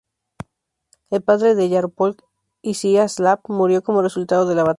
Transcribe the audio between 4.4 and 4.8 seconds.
de la batalla.